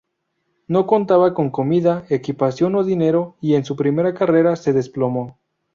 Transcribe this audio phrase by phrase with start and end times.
[0.67, 5.37] No contaba con comida, equipación o dinero y en su primera carrera se desplomó.